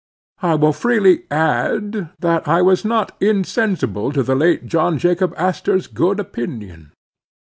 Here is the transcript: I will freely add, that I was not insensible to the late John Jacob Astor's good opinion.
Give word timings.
I 0.41 0.55
will 0.55 0.73
freely 0.73 1.25
add, 1.29 2.09
that 2.17 2.47
I 2.47 2.63
was 2.63 2.83
not 2.83 3.15
insensible 3.21 4.11
to 4.13 4.23
the 4.23 4.33
late 4.33 4.65
John 4.65 4.97
Jacob 4.97 5.31
Astor's 5.37 5.85
good 5.85 6.19
opinion. 6.19 6.91